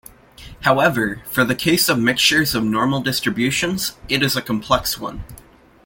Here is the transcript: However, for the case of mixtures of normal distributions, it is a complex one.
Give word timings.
However, 0.61 1.21
for 1.27 1.43
the 1.43 1.53
case 1.53 1.87
of 1.87 1.99
mixtures 1.99 2.55
of 2.55 2.63
normal 2.63 3.01
distributions, 3.01 3.97
it 4.09 4.23
is 4.23 4.35
a 4.35 4.41
complex 4.41 4.97
one. 4.97 5.23